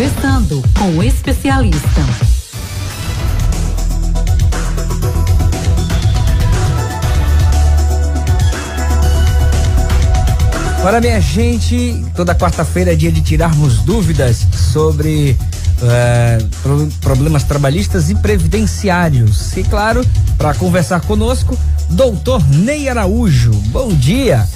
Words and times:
Conversando 0.00 0.64
com 0.78 0.96
o 0.96 1.02
especialista. 1.02 2.00
Olha, 10.82 11.02
minha 11.02 11.20
gente, 11.20 12.02
toda 12.16 12.34
quarta-feira 12.34 12.94
é 12.94 12.96
dia 12.96 13.12
de 13.12 13.20
tirarmos 13.20 13.82
dúvidas 13.82 14.46
sobre 14.72 15.36
uh, 15.82 16.86
problemas 17.02 17.44
trabalhistas 17.44 18.08
e 18.08 18.14
previdenciários. 18.14 19.54
E 19.54 19.62
claro, 19.62 20.02
para 20.38 20.54
conversar 20.54 21.02
conosco, 21.02 21.58
doutor 21.90 22.42
Ney 22.48 22.88
Araújo. 22.88 23.50
Bom 23.66 23.92
dia. 23.92 24.48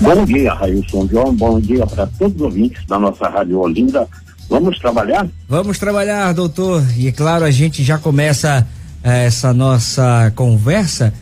Bom 0.00 0.24
dia, 0.24 0.52
Railson 0.52 1.08
João. 1.08 1.34
Bom 1.34 1.60
dia 1.60 1.86
para 1.86 2.06
todos 2.06 2.36
os 2.36 2.42
ouvintes 2.42 2.84
da 2.86 2.98
nossa 2.98 3.28
Rádio 3.28 3.58
Olinda. 3.58 4.06
Vamos 4.48 4.78
trabalhar? 4.78 5.26
Vamos 5.48 5.78
trabalhar, 5.78 6.32
doutor. 6.34 6.82
E 6.96 7.08
é 7.08 7.12
claro, 7.12 7.44
a 7.44 7.50
gente 7.50 7.82
já 7.82 7.98
começa 7.98 8.66
eh, 9.02 9.26
essa 9.26 9.54
nossa 9.54 10.30
conversa 10.36 11.12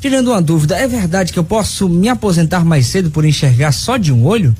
tirando 0.00 0.28
uma 0.28 0.40
dúvida. 0.40 0.76
É 0.76 0.86
verdade 0.86 1.32
que 1.32 1.38
eu 1.38 1.44
posso 1.44 1.88
me 1.88 2.08
aposentar 2.08 2.64
mais 2.64 2.86
cedo 2.86 3.10
por 3.10 3.24
enxergar 3.24 3.72
só 3.72 3.96
de 3.96 4.12
um 4.12 4.24
olho? 4.26 4.54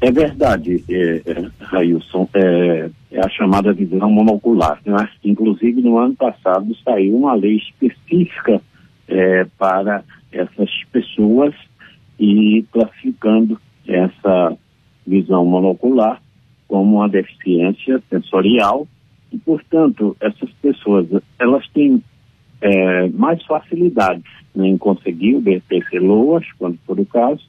É 0.00 0.10
verdade, 0.12 0.84
é, 0.88 1.22
é, 1.26 1.46
Railson. 1.60 2.28
É, 2.32 2.90
é, 3.10 3.20
a 3.20 3.28
chamada 3.28 3.72
visão 3.72 4.08
monocular. 4.10 4.78
Né? 4.86 5.08
Inclusive, 5.24 5.82
no 5.82 5.98
ano 5.98 6.14
passado 6.14 6.74
saiu 6.84 7.16
uma 7.16 7.34
lei 7.34 7.56
específica 7.56 8.60
é, 9.08 9.46
para 9.58 10.04
essas 10.32 10.70
pessoas 10.92 11.54
e 12.20 12.64
classificando 12.70 13.58
essa 13.88 14.56
visão 15.06 15.44
monocular 15.46 16.22
como 16.68 16.98
uma 16.98 17.08
deficiência 17.08 18.00
sensorial 18.10 18.86
e, 19.32 19.38
portanto, 19.38 20.14
essas 20.20 20.50
pessoas 20.62 21.06
elas 21.38 21.66
têm 21.70 22.04
é, 22.60 23.08
mais 23.08 23.42
facilidade 23.44 24.22
né, 24.54 24.68
em 24.68 24.76
conseguir 24.76 25.36
o 25.36 25.40
BPC 25.40 25.98
LOAS, 25.98 26.44
quando 26.58 26.78
for 26.86 27.00
o 27.00 27.06
caso, 27.06 27.42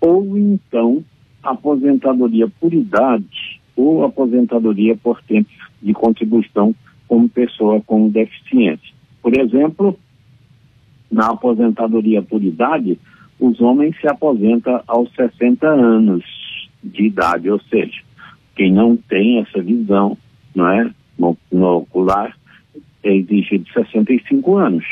ou 0.00 0.38
então 0.38 1.04
aposentadoria 1.42 2.48
por 2.48 2.72
idade 2.72 3.60
ou 3.74 4.04
aposentadoria 4.04 4.96
por 4.96 5.20
tempo 5.22 5.50
de 5.82 5.92
contribuição 5.92 6.74
como 7.08 7.28
pessoa 7.28 7.80
com 7.82 8.08
deficiência. 8.08 8.94
Por 9.20 9.36
exemplo, 9.36 9.98
na 11.10 11.26
aposentadoria 11.26 12.22
por 12.22 12.42
idade, 12.42 12.98
os 13.38 13.60
homens 13.60 13.98
se 14.00 14.08
aposentam 14.08 14.82
aos 14.86 15.12
60 15.14 15.66
anos 15.66 16.24
de 16.82 17.06
idade, 17.06 17.50
ou 17.50 17.60
seja, 17.62 18.00
quem 18.54 18.72
não 18.72 18.96
tem 18.96 19.40
essa 19.40 19.62
visão, 19.62 20.16
não 20.54 20.68
é, 20.68 20.90
no, 21.18 21.36
no 21.52 21.78
ocular, 21.78 22.36
é 23.02 23.14
exigido 23.14 23.66
65 23.72 24.56
anos. 24.56 24.84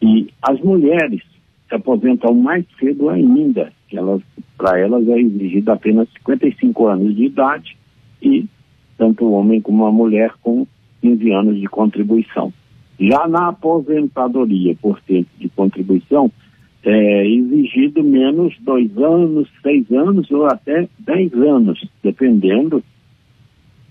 E 0.00 0.28
as 0.42 0.60
mulheres 0.60 1.22
se 1.68 1.74
aposentam 1.74 2.34
mais 2.34 2.64
cedo 2.78 3.08
ainda, 3.08 3.72
elas, 3.92 4.22
para 4.56 4.78
elas 4.78 5.06
é 5.08 5.18
exigido 5.18 5.70
apenas 5.70 6.08
55 6.18 6.86
anos 6.86 7.14
de 7.14 7.24
idade 7.24 7.76
e 8.22 8.46
tanto 8.96 9.24
o 9.24 9.32
homem 9.32 9.60
como 9.60 9.84
a 9.84 9.92
mulher 9.92 10.32
com 10.42 10.66
15 11.02 11.32
anos 11.32 11.60
de 11.60 11.66
contribuição. 11.66 12.52
Já 12.98 13.28
na 13.28 13.48
aposentadoria 13.48 14.74
por 14.80 15.00
tempo 15.02 15.28
de 15.38 15.48
contribuição, 15.50 16.30
é 16.88 17.26
exigido 17.26 18.02
menos 18.04 18.54
dois 18.60 18.96
anos, 18.96 19.48
seis 19.60 19.90
anos 19.90 20.30
ou 20.30 20.46
até 20.46 20.88
dez 21.00 21.32
anos, 21.34 21.84
dependendo 22.02 22.82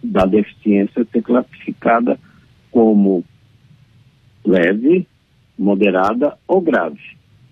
da 0.01 0.25
deficiência 0.25 1.05
ser 1.11 1.21
classificada 1.21 2.17
como 2.71 3.23
leve, 4.45 5.05
moderada 5.57 6.37
ou 6.47 6.61
grave. 6.61 6.99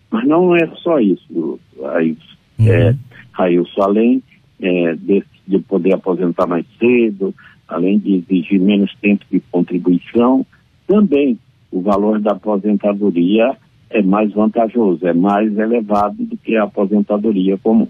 Mas 0.10 0.26
não 0.26 0.56
é 0.56 0.66
só 0.78 1.00
isso, 1.00 1.60
Railson. 1.82 2.38
Uhum. 2.60 2.68
É, 2.70 2.96
Railson, 3.34 3.82
além 3.82 4.24
é, 4.62 4.96
de, 4.96 5.24
de 5.46 5.60
poder 5.60 5.96
aposentar 5.96 6.48
mais 6.48 6.66
cedo, 6.80 7.36
além 7.68 8.00
de 8.00 8.16
exigir 8.16 8.62
menos 8.62 8.96
tempo 9.02 9.26
de 9.30 9.42
contribuição, 9.52 10.46
também 10.88 11.38
o 11.70 11.82
valor 11.82 12.22
da 12.22 12.32
aposentadoria 12.32 13.58
é 13.90 14.02
mais 14.02 14.32
vantajoso, 14.34 15.06
é 15.06 15.14
mais 15.14 15.56
elevado 15.58 16.16
do 16.20 16.38
que 16.38 16.56
a 16.56 16.64
aposentadoria 16.64 17.58
comum. 17.58 17.88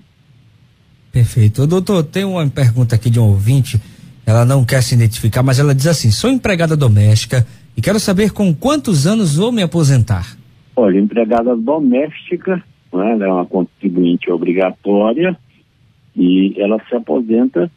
Perfeito. 1.12 1.68
Doutor, 1.68 2.04
tem 2.04 2.26
uma 2.26 2.48
pergunta 2.48 2.96
aqui 2.96 3.10
de 3.10 3.20
um 3.20 3.28
ouvinte, 3.28 3.80
ela 4.26 4.44
não 4.44 4.66
quer 4.66 4.82
se 4.82 4.96
identificar, 4.96 5.44
mas 5.44 5.60
ela 5.60 5.76
diz 5.76 5.88
assim: 5.88 6.12
sou 6.12 6.30
empregada 6.30 6.76
doméstica 6.76 7.46
e 7.78 7.82
quero 7.82 8.00
saber 8.00 8.32
com 8.32 8.54
quantos 8.54 9.06
anos 9.06 9.36
vou 9.36 9.52
me 9.52 9.62
aposentar. 9.62 10.38
Olha, 10.76 11.00
empregada 11.00 11.56
doméstica, 11.56 12.56
né, 12.92 13.12
ela 13.12 13.26
é 13.26 13.32
uma 13.32 13.46
contribuinte 13.46 14.32
obrigatória 14.32 15.38
e 16.16 16.56
ela 16.58 16.82
se 16.90 16.96
aposenta 16.96 17.72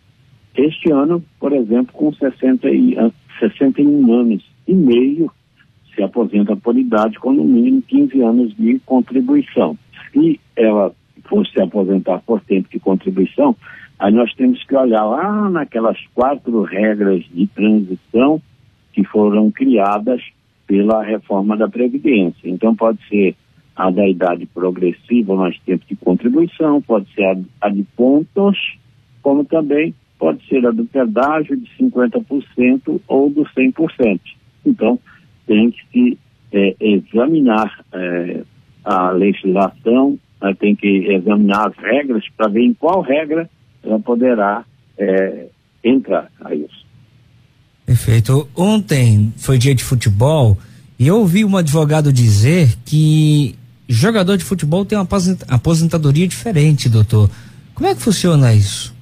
este 0.57 0.91
ano, 0.91 1.23
por 1.39 1.53
exemplo, 1.53 1.93
com 1.93 2.13
60 2.13 2.69
e, 2.71 2.97
61 3.39 4.13
anos 4.13 4.43
e 4.67 4.75
meio 4.75 5.31
se 5.97 6.03
aposenta 6.03 6.55
por 6.55 6.79
idade 6.79 7.19
com 7.19 7.33
no 7.33 7.45
mínimo 7.45 7.83
15 7.83 8.21
anos 8.21 8.55
de 8.55 8.79
contribuição. 8.85 9.77
Se 10.13 10.39
ela 10.55 10.93
for 11.25 11.45
se 11.47 11.61
aposentar 11.61 12.21
por 12.21 12.41
tempo 12.43 12.69
de 12.71 12.79
contribuição, 12.79 13.57
aí 13.99 14.13
nós 14.13 14.33
temos 14.35 14.63
que 14.63 14.77
olhar 14.77 15.05
lá 15.05 15.51
naquelas 15.51 15.99
quatro 16.15 16.63
regras 16.63 17.25
de 17.33 17.47
transição 17.49 18.41
que 18.93 19.03
foram 19.05 19.51
criadas 19.51 20.23
pela 20.67 21.03
reforma 21.03 21.57
da 21.57 21.69
Previdência. 21.69 22.49
Então 22.49 22.77
pode 22.77 22.99
ser 23.09 23.35
a 23.75 23.91
da 23.91 24.09
idade 24.09 24.47
progressiva 24.47 25.35
mais 25.35 25.59
tempo 25.61 25.85
de 25.87 25.97
contribuição, 25.97 26.81
pode 26.81 27.13
ser 27.15 27.25
a, 27.25 27.37
a 27.63 27.69
de 27.69 27.83
pontos, 27.97 28.57
como 29.23 29.45
também 29.45 29.95
pode 30.19 30.47
ser 30.47 30.67
a 30.67 30.71
do 30.71 30.85
pedágio 30.87 31.57
de 31.57 31.69
50% 31.79 33.01
ou 33.07 33.29
do 33.29 33.43
100%. 33.43 34.21
Então, 34.65 34.99
tem 35.47 35.71
que 35.71 35.79
se 35.91 36.19
é, 36.53 36.77
examinar 36.81 37.85
é, 37.93 38.43
a 38.85 39.11
legislação, 39.11 40.19
né, 40.41 40.55
tem 40.59 40.75
que 40.75 40.87
examinar 40.87 41.69
as 41.69 41.77
regras 41.77 42.25
para 42.37 42.49
ver 42.49 42.63
em 42.63 42.75
qual 42.75 43.01
regra 43.01 43.49
ela 43.83 43.99
poderá 44.01 44.65
é, 44.99 45.47
entrar 45.83 46.31
a 46.45 46.55
isso. 46.55 46.87
Perfeito. 47.85 48.49
Ontem 48.57 49.33
foi 49.37 49.59
dia 49.59 49.75
de 49.75 49.85
futebol 49.85 50.59
e 50.99 51.07
eu 51.07 51.19
ouvi 51.19 51.45
um 51.45 51.57
advogado 51.57 52.13
dizer 52.13 52.75
que 52.85 53.55
jogador 53.89 54.37
de 54.37 54.45
futebol 54.45 54.85
tem 54.85 54.99
uma 54.99 55.07
aposentadoria 55.49 56.27
diferente, 56.27 56.89
doutor. 56.89 57.31
Como 57.75 57.89
é 57.89 57.95
que 57.95 58.01
funciona 58.01 58.53
isso? 58.55 58.95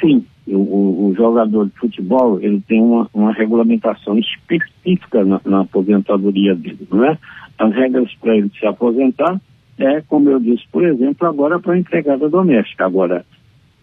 Sim, 0.00 0.24
o, 0.54 1.08
o, 1.08 1.14
jogador 1.16 1.66
de 1.66 1.72
futebol 1.72 2.40
ele 2.40 2.60
tem 2.68 2.80
uma, 2.80 3.08
uma 3.12 3.32
regulamentação 3.32 4.18
específica 4.18 5.24
na, 5.24 5.40
na, 5.44 5.60
aposentadoria 5.62 6.54
dele, 6.54 6.86
não 6.90 7.04
é? 7.04 7.18
As 7.58 7.74
regras 7.74 8.14
para 8.20 8.36
ele 8.36 8.50
se 8.58 8.66
aposentar 8.66 9.40
é, 9.78 10.00
como 10.02 10.30
eu 10.30 10.40
disse, 10.40 10.64
por 10.72 10.84
exemplo, 10.84 11.26
agora 11.26 11.58
para 11.58 11.74
a 11.74 11.78
empregada 11.78 12.28
doméstica. 12.28 12.86
Agora, 12.86 13.26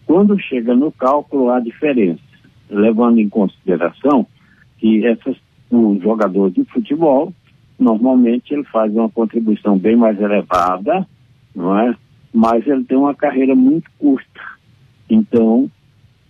quando 0.06 0.38
chega 0.40 0.74
no 0.74 0.90
cálculo 0.90 1.50
há 1.50 1.60
diferença, 1.60 2.20
levando 2.68 3.18
em 3.18 3.28
consideração 3.28 4.26
que 4.78 5.06
essas, 5.06 5.36
um 5.70 6.00
jogador 6.00 6.50
de 6.50 6.64
futebol 6.64 7.32
normalmente 7.78 8.54
ele 8.54 8.64
faz 8.64 8.92
uma 8.94 9.08
contribuição 9.08 9.78
bem 9.78 9.96
mais 9.96 10.20
elevada, 10.20 11.06
não 11.54 11.78
é? 11.78 11.94
Mas 12.32 12.66
ele 12.66 12.84
tem 12.84 12.96
uma 12.96 13.14
carreira 13.14 13.54
muito 13.54 13.90
curta. 13.98 14.40
Então, 15.08 15.70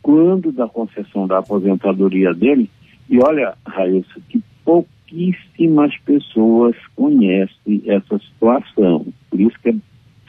quando 0.05 0.53
da 0.53 0.69
concessão 0.69 1.27
da 1.27 1.39
aposentadoria 1.39 2.35
dele, 2.35 2.69
e 3.09 3.19
olha, 3.19 3.55
Raíssa, 3.67 4.21
que 4.29 4.39
pouquíssimas 4.63 5.97
pessoas 6.05 6.77
conhecem 6.95 7.83
essa 7.87 8.19
situação. 8.19 9.07
Por 9.31 9.41
isso 9.41 9.59
que 9.63 9.71
é 9.71 9.75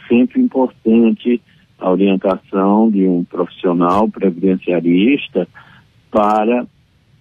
sempre 0.07 0.41
importante 0.41 1.41
a 1.77 1.91
orientação 1.91 2.89
de 2.89 3.05
um 3.05 3.25
profissional 3.25 4.07
previdenciarista 4.07 5.45
para 6.09 6.65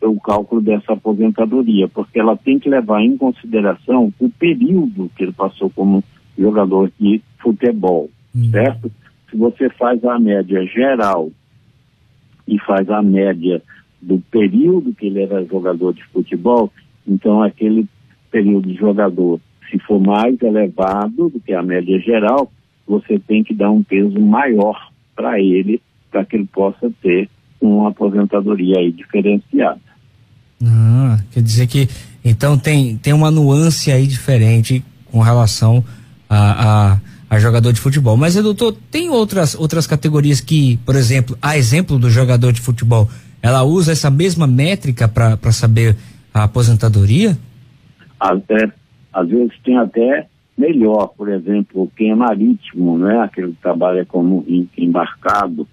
o 0.01 0.21
cálculo 0.21 0.63
dessa 0.63 0.93
aposentadoria, 0.93 1.89
porque 1.89 2.21
ela 2.21 2.37
tem 2.37 2.61
que 2.61 2.69
levar 2.69 3.03
em 3.03 3.17
consideração 3.17 4.15
o 4.21 4.31
período 4.31 5.11
que 5.17 5.25
ele 5.25 5.33
passou 5.33 5.69
como 5.71 6.05
jogador 6.39 6.93
de 7.01 7.21
futebol, 7.41 8.09
uhum. 8.33 8.51
certo? 8.53 8.93
Se 9.29 9.37
você 9.37 9.69
faz 9.71 10.05
a 10.05 10.21
média 10.21 10.65
geral 10.67 11.33
e 12.47 12.59
faz 12.61 12.89
a 12.91 13.03
média 13.03 13.63
do 14.01 14.19
período 14.31 14.95
que 14.95 15.07
ele 15.07 15.23
era 15.23 15.45
jogador 15.47 15.95
de 15.95 16.05
futebol, 16.07 16.71
então 17.07 17.43
aquele 17.43 17.87
período 18.31 18.69
de 18.69 18.75
jogador, 18.75 19.41
se 19.71 19.79
for 19.79 20.01
mais 20.01 20.41
elevado 20.43 21.31
do 21.31 21.41
que 21.41 21.53
a 21.53 21.63
média 21.63 21.99
geral, 22.01 22.51
você 22.87 23.19
tem 23.19 23.43
que 23.43 23.55
dar 23.55 23.71
um 23.71 23.83
peso 23.83 24.21
maior 24.21 24.91
para 25.17 25.41
ele, 25.41 25.81
para 26.11 26.25
que 26.25 26.37
ele 26.37 26.47
possa 26.47 26.93
ter 27.01 27.29
uma 27.61 27.89
aposentadoria 27.89 28.79
aí 28.79 28.93
diferenciada. 28.93 29.81
Ah, 30.63 31.19
quer 31.33 31.43
dizer 31.43 31.67
que 31.67 31.89
então 32.25 32.59
tem, 32.59 32.97
tem 32.97 33.13
uma 33.13 33.31
nuance 33.31 33.91
aí 33.91 34.07
diferente 34.07 34.83
com 35.11 35.21
relação 35.21 35.85
a, 36.29 36.93
a, 36.93 37.01
jogador 37.55 37.73
de 37.73 37.81
futebol. 37.81 38.17
Mas, 38.17 38.35
doutor, 38.35 38.75
tem 38.91 39.09
outras, 39.11 39.55
outras 39.55 39.87
categorias 39.87 40.41
que, 40.41 40.77
por 40.79 40.97
exemplo, 40.97 41.37
a 41.41 41.57
exemplo 41.57 41.99
do 41.99 42.11
jogador 42.11 42.53
de 42.53 42.61
futebol, 42.61 43.09
ela 43.41 43.63
usa 43.63 43.93
essa 43.93 44.11
mesma 44.11 44.47
métrica 44.47 45.07
para 45.07 45.53
saber 45.53 45.97
a 46.33 46.45
aposentadoria? 46.45 47.39
Até, 48.19 48.73
às 49.13 49.29
vezes 49.29 49.53
tem 49.63 49.77
até 49.77 50.27
melhor, 50.59 51.09
por 51.17 51.29
exemplo, 51.29 51.91
quem 51.97 52.11
é 52.11 52.15
marítimo, 52.15 52.99
né? 52.99 53.21
Aquele 53.21 53.53
que 53.53 53.63
trabalha 53.63 54.05
como 54.05 54.45
embarcado, 54.77 55.67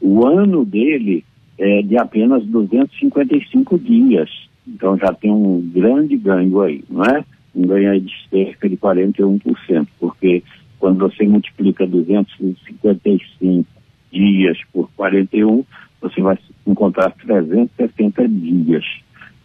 o 0.00 0.26
ano 0.26 0.64
dele 0.64 1.24
é 1.58 1.82
de 1.82 1.98
apenas 1.98 2.44
255 2.46 3.78
dias. 3.78 4.30
Então 4.66 4.96
já 4.96 5.12
tem 5.12 5.30
um 5.30 5.60
grande 5.74 6.16
ganho 6.16 6.60
aí, 6.60 6.82
não 6.88 7.02
é? 7.04 7.24
Um 7.54 7.66
ganho 7.66 7.90
aí 7.90 8.00
de 8.00 8.12
cerca 8.30 8.68
de 8.68 8.76
41%, 8.76 9.86
porque 9.98 10.42
quando 10.86 10.98
você 11.00 11.26
multiplica 11.26 11.84
255 11.84 13.66
dias 14.12 14.56
por 14.72 14.88
41, 14.94 15.64
você 16.00 16.20
vai 16.20 16.38
encontrar 16.64 17.10
360 17.10 18.28
dias. 18.28 18.84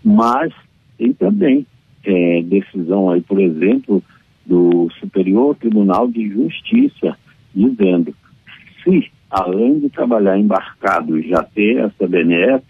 Mas 0.04 0.54
tem 1.00 1.12
também 1.14 1.66
é, 2.06 2.44
decisão 2.44 3.10
aí, 3.10 3.22
por 3.22 3.42
exemplo, 3.42 4.04
do 4.46 4.88
Superior 5.00 5.56
Tribunal 5.56 6.08
de 6.08 6.30
Justiça, 6.30 7.18
dizendo 7.56 8.14
se, 8.84 9.12
além 9.28 9.80
de 9.80 9.90
trabalhar 9.90 10.38
embarcado, 10.38 11.20
já 11.24 11.42
ter 11.42 11.78
essa 11.78 12.08
BNF, 12.08 12.64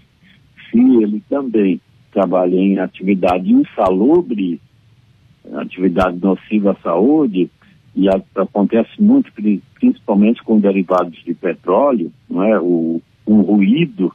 se 0.70 0.80
ele 0.80 1.22
também 1.30 1.82
trabalha 2.14 2.56
em 2.56 2.80
atividade 2.80 3.52
insalubre, 3.52 4.62
atividade 5.56 6.18
nociva 6.22 6.72
à 6.72 6.76
saúde, 6.76 7.52
e 7.96 8.08
acontece 8.10 9.02
muito, 9.02 9.32
principalmente 9.76 10.42
com 10.44 10.60
derivados 10.60 11.22
de 11.24 11.34
petróleo, 11.34 12.12
não 12.30 12.44
é? 12.44 12.60
o, 12.60 13.02
o 13.26 13.42
ruído, 13.42 14.14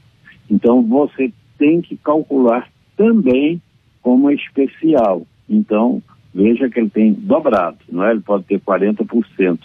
então 0.51 0.83
você 0.83 1.33
tem 1.59 1.81
que 1.81 1.97
calcular 1.97 2.69
também 2.97 3.61
como 4.03 4.31
especial. 4.31 5.27
Então, 5.49 6.03
veja 6.35 6.69
que 6.69 6.81
ele 6.81 6.91
tem 6.91 7.13
dobrado, 7.13 7.79
não 7.91 8.05
é? 8.05 8.13
Ele 8.13 8.21
pode 8.21 8.45
ter 8.45 8.61
40%, 8.61 9.59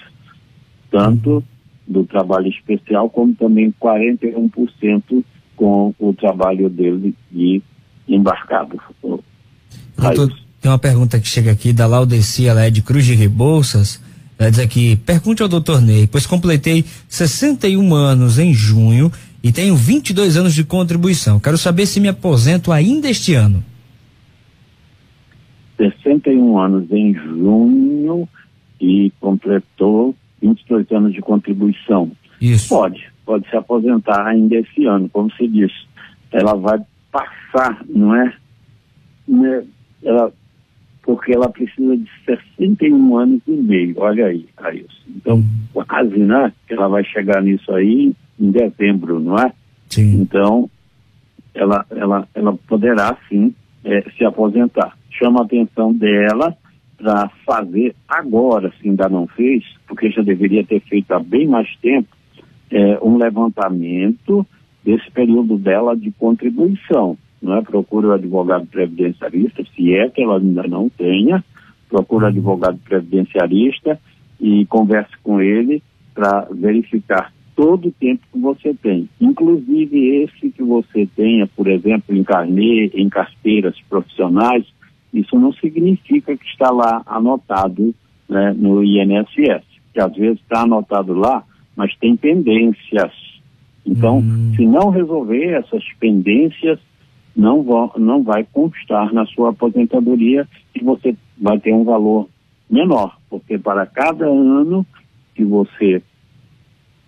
tanto 0.89 1.43
do 1.87 2.05
trabalho 2.05 2.47
especial, 2.47 3.09
como 3.09 3.33
também 3.35 3.73
41% 3.81 5.23
com 5.55 5.93
o 5.99 6.13
trabalho 6.13 6.69
dele 6.69 7.13
de 7.31 7.61
embarcado. 8.07 8.79
Doutor, 10.17 10.41
tem 10.61 10.71
uma 10.71 10.77
pergunta 10.77 11.19
que 11.19 11.27
chega 11.27 11.51
aqui 11.51 11.73
da 11.73 11.87
Laudeci, 11.87 12.47
ela 12.47 12.63
é 12.63 12.69
de 12.69 12.83
Cruz 12.83 13.03
de 13.03 13.15
Rebouças. 13.15 14.01
Ela 14.37 14.51
diz 14.51 14.59
aqui: 14.59 14.95
pergunte 14.95 15.41
ao 15.41 15.49
doutor 15.49 15.81
Ney, 15.81 16.07
pois 16.07 16.27
completei 16.27 16.85
61 17.07 17.93
anos 17.95 18.37
em 18.37 18.53
junho 18.53 19.11
e 19.43 19.51
tenho 19.51 19.75
22 19.75 20.37
anos 20.37 20.53
de 20.53 20.63
contribuição. 20.63 21.39
Quero 21.39 21.57
saber 21.57 21.87
se 21.87 21.99
me 21.99 22.07
aposento 22.07 22.71
ainda 22.71 23.09
este 23.09 23.33
ano. 23.33 23.63
61 25.77 26.59
anos 26.59 26.91
em 26.91 27.11
junho 27.15 28.29
e 28.79 29.11
completou 29.19 30.15
22 30.39 30.91
anos 30.91 31.13
de 31.13 31.21
contribuição. 31.21 32.11
Isso. 32.39 32.69
Pode, 32.69 33.03
pode 33.25 33.49
se 33.49 33.55
aposentar 33.55 34.27
ainda 34.27 34.55
esse 34.57 34.85
ano, 34.85 35.09
como 35.09 35.31
se 35.33 35.47
diz. 35.47 35.71
Ela 36.31 36.53
vai 36.53 36.79
passar, 37.11 37.83
não 37.89 38.15
é? 38.15 38.33
Né, 39.27 39.63
ela, 40.03 40.31
porque 41.03 41.33
ela 41.33 41.49
precisa 41.49 41.97
de 41.97 42.07
61 42.25 43.17
anos 43.17 43.41
e 43.47 43.51
meio, 43.51 43.95
olha 43.97 44.27
aí, 44.27 44.47
isso. 44.73 45.01
Então, 45.09 45.43
quase, 45.87 46.17
né? 46.17 46.53
Ela 46.69 46.87
vai 46.87 47.03
chegar 47.03 47.41
nisso 47.41 47.73
aí 47.73 48.13
em 48.39 48.51
dezembro, 48.51 49.19
não 49.19 49.37
é? 49.37 49.51
Sim. 49.89 50.21
Então, 50.21 50.69
ela, 51.53 51.85
ela, 51.91 52.27
ela 52.33 52.57
poderá 52.67 53.17
sim 53.27 53.53
é, 53.83 54.03
se 54.17 54.23
aposentar. 54.23 54.97
Chama 55.09 55.41
a 55.41 55.43
atenção 55.43 55.93
dela 55.93 56.55
para 56.97 57.29
fazer 57.45 57.95
agora, 58.07 58.71
se 58.79 58.87
ainda 58.87 59.09
não 59.09 59.27
fez, 59.27 59.63
porque 59.87 60.11
já 60.11 60.21
deveria 60.21 60.63
ter 60.63 60.79
feito 60.81 61.11
há 61.11 61.19
bem 61.19 61.47
mais 61.47 61.67
tempo, 61.77 62.07
é, 62.69 62.99
um 63.01 63.17
levantamento 63.17 64.45
desse 64.83 65.09
período 65.11 65.57
dela 65.57 65.95
de 65.95 66.11
contribuição. 66.11 67.17
Não 67.41 67.55
é? 67.55 67.61
Procure 67.61 68.07
o 68.07 68.13
advogado 68.13 68.67
previdenciarista, 68.67 69.63
se 69.75 69.93
é 69.95 70.09
que 70.09 70.21
ela 70.21 70.37
ainda 70.37 70.63
não 70.63 70.89
tenha, 70.89 71.43
procure 71.89 72.25
o 72.25 72.27
advogado 72.27 72.77
previdenciarista 72.83 73.99
e 74.39 74.65
converse 74.67 75.11
com 75.23 75.41
ele 75.41 75.81
para 76.13 76.47
verificar 76.51 77.33
todo 77.55 77.89
o 77.89 77.91
tempo 77.91 78.21
que 78.31 78.39
você 78.39 78.73
tem. 78.73 79.09
Inclusive 79.19 80.23
esse 80.23 80.49
que 80.49 80.63
você 80.63 81.07
tenha, 81.15 81.47
por 81.47 81.67
exemplo, 81.67 82.15
em 82.15 82.23
carnê, 82.23 82.91
em 82.93 83.09
carteiras 83.09 83.75
profissionais, 83.89 84.65
isso 85.13 85.37
não 85.37 85.51
significa 85.53 86.35
que 86.35 86.45
está 86.45 86.71
lá 86.71 87.03
anotado 87.05 87.93
né, 88.29 88.53
no 88.57 88.83
INSS, 88.83 89.63
que 89.93 89.99
às 89.99 90.13
vezes 90.15 90.39
está 90.39 90.61
anotado 90.61 91.13
lá, 91.13 91.43
mas 91.75 91.95
tem 91.97 92.15
pendências. 92.15 93.11
Então, 93.85 94.19
hum. 94.19 94.53
se 94.55 94.65
não 94.65 94.89
resolver 94.89 95.53
essas 95.53 95.83
pendências, 95.99 96.79
não, 97.35 97.63
não 97.97 98.23
vai 98.23 98.45
constar 98.51 99.13
na 99.13 99.25
sua 99.25 99.49
aposentadoria 99.49 100.47
e 100.75 100.83
você 100.83 101.15
vai 101.37 101.59
ter 101.59 101.73
um 101.73 101.83
valor 101.83 102.27
menor, 102.69 103.17
porque 103.29 103.57
para 103.57 103.85
cada 103.85 104.25
ano 104.25 104.85
que 105.35 105.43
você 105.43 106.01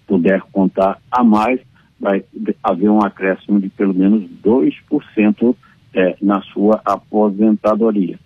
puder 0.08 0.42
contar 0.52 1.00
a 1.12 1.24
mais, 1.24 1.60
vai 2.00 2.24
haver 2.62 2.90
um 2.90 3.04
acréscimo 3.04 3.60
de 3.60 3.70
pelo 3.70 3.94
menos 3.94 4.24
2% 4.44 5.56
é, 5.94 6.16
na 6.22 6.42
sua 6.42 6.81
aposentadoria. 6.84 8.19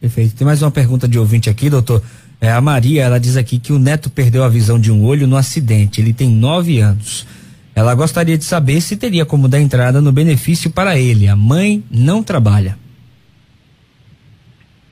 Perfeito. 0.00 0.36
Tem 0.36 0.46
mais 0.46 0.62
uma 0.62 0.70
pergunta 0.70 1.08
de 1.08 1.18
ouvinte 1.18 1.50
aqui, 1.50 1.68
doutor. 1.68 2.02
É, 2.40 2.52
a 2.52 2.60
Maria, 2.60 3.02
ela 3.02 3.18
diz 3.18 3.36
aqui 3.36 3.58
que 3.58 3.72
o 3.72 3.78
neto 3.78 4.08
perdeu 4.08 4.44
a 4.44 4.48
visão 4.48 4.78
de 4.78 4.92
um 4.92 5.04
olho 5.04 5.26
no 5.26 5.36
acidente. 5.36 6.00
Ele 6.00 6.12
tem 6.12 6.30
nove 6.30 6.78
anos. 6.78 7.26
Ela 7.74 7.94
gostaria 7.94 8.36
de 8.36 8.44
saber 8.44 8.80
se 8.80 8.96
teria 8.96 9.24
como 9.24 9.48
dar 9.48 9.60
entrada 9.60 10.00
no 10.00 10.12
benefício 10.12 10.70
para 10.70 10.98
ele. 10.98 11.28
A 11.28 11.36
mãe 11.36 11.82
não 11.90 12.22
trabalha. 12.22 12.76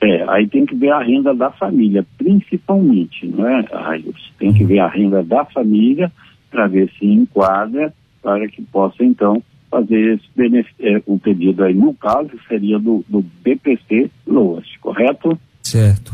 É, 0.01 0.23
aí 0.29 0.47
tem 0.47 0.65
que 0.65 0.75
ver 0.75 0.91
a 0.91 0.99
renda 0.99 1.33
da 1.33 1.49
família, 1.51 2.05
principalmente, 2.17 3.25
não 3.25 3.47
é, 3.47 3.61
Raios? 3.61 4.31
Tem 4.37 4.53
que 4.53 4.63
ver 4.63 4.79
a 4.79 4.87
renda 4.87 5.23
da 5.23 5.43
família 5.45 6.11
para 6.51 6.67
ver 6.67 6.91
se 6.97 7.05
enquadra 7.05 7.93
para 8.21 8.47
que 8.47 8.61
possa, 8.61 9.03
então, 9.03 9.41
fazer 9.69 10.19
esse 10.37 10.65
é, 10.79 11.01
o 11.05 11.17
pedido 11.17 11.63
aí. 11.63 11.73
No 11.73 11.93
caso, 11.93 12.29
seria 12.47 12.77
do, 12.77 13.03
do 13.07 13.23
BPC 13.43 14.09
Loas, 14.25 14.65
correto? 14.81 15.39
Certo. 15.61 16.13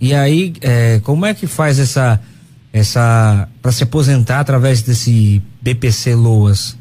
E 0.00 0.14
aí, 0.14 0.52
é, 0.60 1.00
como 1.00 1.24
é 1.24 1.34
que 1.34 1.46
faz 1.46 1.78
essa, 1.78 2.20
essa 2.74 3.48
para 3.62 3.70
se 3.70 3.84
aposentar 3.84 4.40
através 4.40 4.82
desse 4.82 5.40
BPC 5.62 6.16
Loas? 6.16 6.76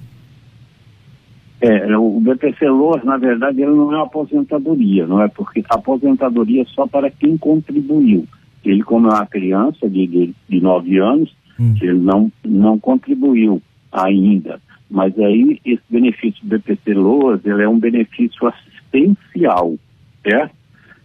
É, 1.62 1.96
o 1.96 2.20
BPC 2.20 2.68
Loas, 2.68 3.04
na 3.04 3.16
verdade, 3.16 3.62
ele 3.62 3.72
não 3.72 3.94
é 3.94 3.98
uma 3.98 4.06
aposentadoria, 4.06 5.06
não 5.06 5.22
é? 5.22 5.28
Porque 5.28 5.64
aposentadoria 5.70 6.64
é 6.64 6.66
só 6.66 6.88
para 6.88 7.12
quem 7.12 7.38
contribuiu. 7.38 8.28
Ele, 8.66 8.82
como 8.82 9.08
é 9.08 9.12
uma 9.12 9.26
criança 9.28 9.88
de, 9.88 10.08
de, 10.08 10.34
de 10.50 10.60
nove 10.60 10.98
anos, 10.98 11.34
hum. 11.60 11.76
ele 11.80 12.00
não, 12.00 12.32
não 12.44 12.80
contribuiu 12.80 13.62
ainda. 13.92 14.60
Mas 14.90 15.18
aí, 15.20 15.62
esse 15.64 15.84
benefício 15.90 16.44
do 16.44 16.58
BPC 16.58 16.94
Loas, 16.96 17.46
ele 17.46 17.62
é 17.62 17.70
um 17.70 17.80
benefício 17.80 18.48
assistencial, 18.48 19.76
certo? 20.24 20.56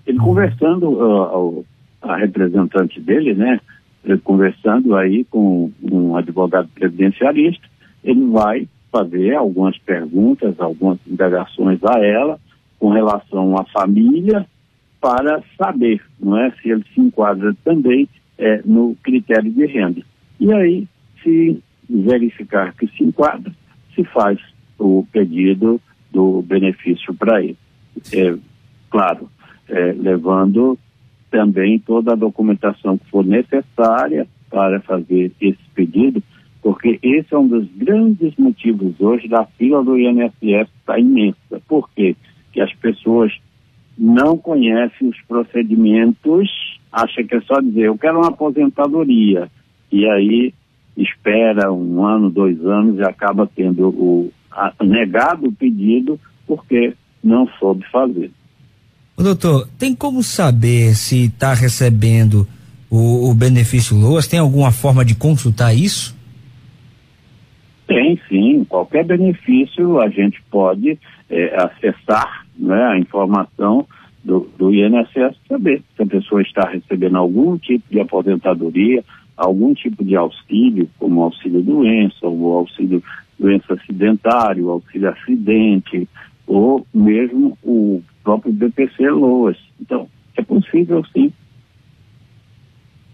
Ele 0.07 0.19
hum. 0.19 0.25
conversando, 0.25 0.91
uh, 0.91 1.65
a 2.01 2.17
representante 2.17 3.01
dele, 3.01 3.35
né? 3.35 3.61
Conversando 4.17 4.97
aí 4.97 5.25
com 5.25 5.71
um 5.83 6.17
advogado 6.17 6.69
previdenciarista, 6.75 7.67
ele 8.03 8.25
vai 8.27 8.69
fazer 8.91 9.35
algumas 9.35 9.77
perguntas, 9.79 10.59
algumas 10.59 10.99
indagações 11.07 11.79
a 11.85 11.99
ela 11.99 12.39
com 12.79 12.89
relação 12.91 13.59
à 13.59 13.65
família 13.65 14.47
para 15.01 15.43
saber, 15.57 16.03
não 16.19 16.37
é, 16.37 16.51
se 16.53 16.71
ele 16.71 16.85
se 16.95 17.01
enquadra 17.01 17.55
também 17.65 18.09
é, 18.37 18.63
no 18.65 18.97
critério 19.03 19.51
de 19.51 19.67
renda. 19.67 20.03
E 20.41 20.53
aí, 20.53 20.89
se 21.23 21.63
verificar 21.89 22.75
que 22.75 22.87
se 22.89 23.05
enquadra, 23.05 23.53
se 23.95 24.05
faz 24.05 24.39
o 24.79 25.07
pedido 25.13 25.81
do 26.13 26.43
benefício 26.43 27.15
para 27.15 27.43
ele. 27.43 27.57
É, 28.13 28.35
claro, 28.91 29.29
é, 29.69 29.93
levando 29.93 30.79
também 31.31 31.79
toda 31.79 32.13
a 32.13 32.17
documentação 32.17 32.99
que 32.99 33.11
for 33.11 33.25
necessária 33.25 34.27
para 34.51 34.81
fazer 34.81 35.33
esse 35.41 35.59
pedido, 35.75 36.23
porque 36.63 36.99
esse 37.03 37.33
é 37.35 37.39
um 37.39 37.47
dos 37.47 37.67
grandes 37.77 38.35
motivos 38.37 39.01
hoje 39.01 39.29
da 39.29 39.45
fila 39.45 39.83
do 39.83 39.99
INSS 39.99 40.69
estar 40.81 40.99
imensa. 40.99 41.61
Por 41.69 41.89
quê? 41.91 42.17
Que 42.53 42.61
as 42.61 42.73
pessoas 42.75 43.33
não 43.97 44.37
conhecem 44.39 45.09
os 45.09 45.21
procedimentos, 45.23 46.49
acha 46.93 47.23
que 47.23 47.35
é 47.35 47.41
só 47.43 47.61
dizer, 47.61 47.87
eu 47.87 47.99
quero 47.99 48.19
uma 48.19 48.29
aposentadoria, 48.29 49.49
e 49.91 50.07
aí 50.07 50.55
espera 50.97 51.73
um 51.73 52.05
ano, 52.05 52.31
dois 52.31 52.65
anos 52.65 52.99
e 52.99 53.03
acaba 53.03 53.49
tendo 53.55 53.89
o 53.89 54.33
a, 54.51 54.73
negado 54.83 55.49
o 55.49 55.53
pedido 55.53 56.19
porque 56.47 56.95
não 57.23 57.47
soube 57.59 57.85
fazer. 57.91 58.31
Ô, 59.19 59.23
doutor, 59.25 59.67
tem 59.77 59.97
como 59.97 60.23
saber 60.23 60.95
se 60.95 61.25
está 61.25 61.53
recebendo 61.53 62.47
o, 62.89 63.29
o 63.29 63.35
benefício 63.35 63.97
LOAS? 63.97 64.29
Tem 64.29 64.39
alguma 64.39 64.71
forma 64.71 65.05
de 65.05 65.17
consultar 65.17 65.75
isso? 65.75 66.17
Tem 67.89 68.21
sim, 68.29 68.65
qualquer 68.69 69.05
benefício 69.05 70.01
a 70.01 70.09
gente 70.09 70.41
pode 70.49 70.97
é, 71.29 71.57
acessar 71.57 72.47
né, 72.57 72.81
a 72.93 72.97
informação 72.97 73.85
do, 74.23 74.49
do 74.57 74.73
INSS 74.73 75.37
saber 75.49 75.83
se 75.97 76.03
a 76.05 76.07
pessoa 76.07 76.41
está 76.41 76.69
recebendo 76.69 77.17
algum 77.17 77.59
tipo 77.59 77.91
de 77.91 77.99
aposentadoria, 77.99 79.03
algum 79.37 79.75
tipo 79.75 80.05
de 80.05 80.15
auxílio, 80.15 80.89
como 80.97 81.25
auxílio 81.25 81.61
doença, 81.61 82.25
ou 82.25 82.59
auxílio 82.59 83.03
doença 83.37 83.75
acidentário, 83.75 84.71
auxílio 84.71 85.11
acidente, 85.11 86.09
ou 86.47 86.87
mesmo 86.95 87.59
o 87.65 88.01
próprio 88.23 88.53
BPC 88.53 89.09
LOAS. 89.09 89.57
Então, 89.81 90.09
é 90.37 90.43
possível 90.43 91.05
sim. 91.13 91.33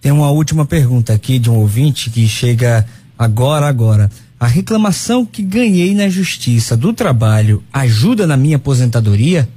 Tem 0.01 0.13
uma 0.13 0.31
última 0.31 0.67
pergunta 0.67 1.15
aqui 1.15 1.39
de 1.39 1.51
um 1.51 1.57
ouvinte 1.57 2.11
que 2.11 2.27
chega 2.27 2.85
agora, 3.19 3.67
agora. 3.67 4.11
A 4.39 4.47
reclamação 4.47 5.25
que 5.25 5.43
ganhei 5.43 5.95
na 5.95 6.09
justiça 6.09 6.77
do 6.77 6.93
trabalho 6.93 7.63
ajuda 7.73 8.27
na 8.27 8.37
minha 8.37 8.57
aposentadoria? 8.57 9.49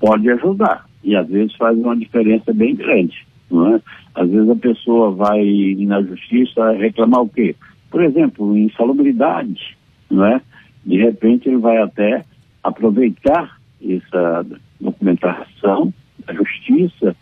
Pode 0.00 0.28
ajudar. 0.30 0.86
E 1.04 1.14
às 1.14 1.28
vezes 1.28 1.54
faz 1.54 1.78
uma 1.78 1.96
diferença 1.96 2.52
bem 2.52 2.74
grande. 2.74 3.24
Não 3.48 3.76
é? 3.76 3.80
Às 4.14 4.28
vezes 4.28 4.50
a 4.50 4.56
pessoa 4.56 5.12
vai 5.12 5.44
na 5.78 6.02
justiça 6.02 6.72
reclamar 6.72 7.20
o 7.20 7.28
quê? 7.28 7.54
Por 7.90 8.02
exemplo, 8.02 8.56
insalubridade, 8.56 9.76
não 10.10 10.24
é? 10.24 10.40
De 10.84 10.96
repente 10.96 11.48
ele 11.48 11.58
vai 11.58 11.78
até 11.78 12.24
aproveitar 12.62 13.58
essa 13.82 14.46
documentação 14.80 15.92
da 16.26 16.34
justiça 16.34 17.16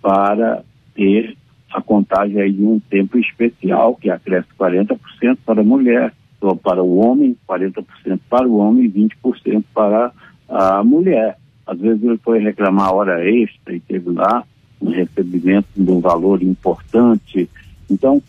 para 0.00 0.62
ter 0.94 1.36
a 1.72 1.80
contagem 1.80 2.40
aí 2.40 2.52
de 2.52 2.62
um 2.62 2.78
tempo 2.78 3.18
especial, 3.18 3.96
que 3.96 4.10
acresce 4.10 4.48
40% 4.58 4.98
para 5.44 5.62
a 5.62 5.64
mulher, 5.64 6.12
ou 6.40 6.56
para 6.56 6.82
o 6.82 6.98
homem, 6.98 7.36
40% 7.48 7.84
para 8.28 8.46
o 8.46 8.56
homem 8.56 8.84
e 8.84 8.90
20% 8.90 9.64
para 9.72 10.12
a 10.48 10.84
mulher. 10.84 11.38
Às 11.66 11.78
vezes 11.78 12.02
ele 12.02 12.18
foi 12.18 12.40
reclamar 12.40 12.92
hora 12.92 13.24
extra 13.26 13.74
e 13.74 13.80
teve 13.80 14.10
lá 14.10 14.44
um 14.80 14.90
recebimento 14.90 15.68
de 15.76 15.90
um 15.90 16.00
valor 16.00 16.42
importante. 16.42 17.48
Então, 17.88 18.20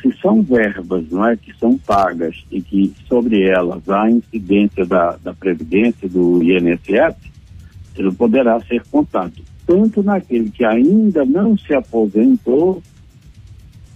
se 0.00 0.12
são 0.20 0.42
verbas 0.42 1.08
não 1.10 1.26
é, 1.26 1.36
que 1.36 1.52
são 1.58 1.76
pagas 1.78 2.44
e 2.50 2.60
que 2.60 2.94
sobre 3.08 3.48
elas 3.48 3.88
há 3.88 4.10
incidência 4.10 4.84
da, 4.84 5.16
da 5.16 5.34
Previdência, 5.34 6.08
do 6.08 6.42
INSS, 6.42 7.16
ele 7.96 8.12
poderá 8.12 8.60
ser 8.60 8.82
contado 8.90 9.42
tanto 9.68 10.02
naquele 10.02 10.50
que 10.50 10.64
ainda 10.64 11.26
não 11.26 11.56
se 11.58 11.74
aposentou, 11.74 12.82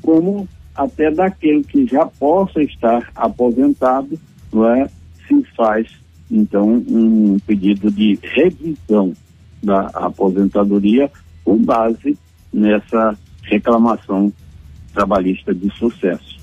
como 0.02 0.47
até 0.75 1.11
daquele 1.11 1.64
que 1.64 1.87
já 1.87 2.04
possa 2.04 2.62
estar 2.62 3.11
aposentado, 3.14 4.21
não 4.52 4.68
é? 4.68 4.90
se 5.26 5.42
faz 5.56 5.88
então 6.30 6.68
um 6.68 7.38
pedido 7.47 7.90
de 7.90 8.18
revisão 8.23 9.14
da 9.62 9.87
aposentadoria 9.94 11.11
com 11.42 11.56
base 11.56 12.18
nessa 12.52 13.16
reclamação 13.44 14.32
trabalhista 14.93 15.55
de 15.55 15.71
sucesso. 15.77 16.41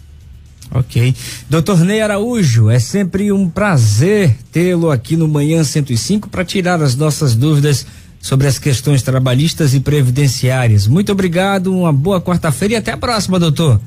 Ok. 0.72 1.16
Doutor 1.50 1.80
Ney 1.80 2.02
Araújo, 2.02 2.70
é 2.70 2.80
sempre 2.80 3.32
um 3.32 3.50
prazer 3.50 4.36
tê-lo 4.52 4.92
aqui 4.92 5.18
no 5.18 5.28
Manhã 5.28 5.64
105 5.64 6.30
para 6.30 6.46
tirar 6.46 6.82
as 6.82 6.96
nossas 6.96 7.36
dúvidas 7.36 7.88
sobre 8.22 8.48
as 8.48 8.60
questões 8.60 9.02
trabalhistas 9.02 9.74
e 9.74 9.80
previdenciárias. 9.80 10.88
Muito 10.88 11.12
obrigado, 11.12 11.74
uma 11.74 11.92
boa 11.92 12.22
quarta-feira 12.22 12.76
e 12.76 12.78
até 12.78 12.92
a 12.92 12.98
próxima, 12.98 13.40
doutor. 13.40 13.80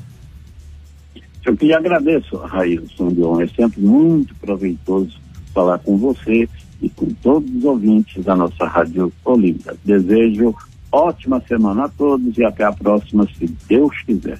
Eu 1.45 1.55
que 1.55 1.73
agradeço, 1.73 2.37
Railson 2.37 3.09
Leon. 3.09 3.41
É 3.41 3.47
sempre 3.47 3.81
muito 3.81 4.33
proveitoso 4.35 5.11
falar 5.53 5.77
com 5.79 5.97
você 5.97 6.49
e 6.81 6.89
com 6.89 7.05
todos 7.21 7.49
os 7.55 7.63
ouvintes 7.63 8.23
da 8.23 8.35
nossa 8.35 8.65
Rádio 8.65 9.11
Olinda. 9.23 9.75
Desejo 9.85 10.55
ótima 10.91 11.41
semana 11.47 11.85
a 11.85 11.89
todos 11.89 12.37
e 12.37 12.43
até 12.43 12.63
a 12.63 12.71
próxima, 12.71 13.27
se 13.37 13.47
Deus 13.67 13.95
quiser. 14.05 14.39